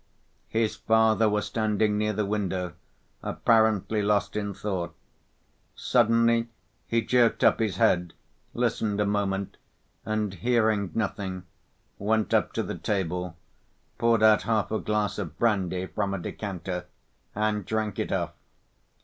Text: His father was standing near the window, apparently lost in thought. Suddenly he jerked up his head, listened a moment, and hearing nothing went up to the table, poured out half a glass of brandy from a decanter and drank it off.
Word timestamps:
His 0.49 0.77
father 0.77 1.29
was 1.29 1.45
standing 1.45 1.95
near 1.95 2.11
the 2.11 2.25
window, 2.25 2.73
apparently 3.21 4.01
lost 4.01 4.35
in 4.35 4.51
thought. 4.51 4.95
Suddenly 5.75 6.47
he 6.87 7.03
jerked 7.03 7.43
up 7.43 7.59
his 7.59 7.77
head, 7.77 8.13
listened 8.55 8.99
a 8.99 9.05
moment, 9.05 9.57
and 10.03 10.33
hearing 10.33 10.89
nothing 10.95 11.43
went 11.99 12.33
up 12.33 12.51
to 12.53 12.63
the 12.63 12.79
table, 12.79 13.37
poured 13.99 14.23
out 14.23 14.41
half 14.41 14.71
a 14.71 14.79
glass 14.79 15.19
of 15.19 15.37
brandy 15.37 15.85
from 15.85 16.15
a 16.15 16.17
decanter 16.17 16.87
and 17.35 17.63
drank 17.63 17.99
it 17.99 18.11
off. 18.11 18.31